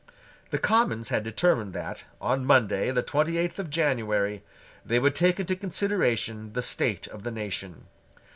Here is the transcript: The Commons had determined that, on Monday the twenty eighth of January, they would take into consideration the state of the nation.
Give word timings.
The 0.49 0.57
Commons 0.57 1.09
had 1.09 1.23
determined 1.23 1.73
that, 1.73 2.05
on 2.19 2.43
Monday 2.43 2.89
the 2.89 3.03
twenty 3.03 3.37
eighth 3.37 3.59
of 3.59 3.69
January, 3.69 4.43
they 4.83 4.97
would 4.97 5.13
take 5.13 5.39
into 5.39 5.55
consideration 5.55 6.53
the 6.53 6.63
state 6.63 7.05
of 7.09 7.21
the 7.21 7.29
nation. 7.29 7.85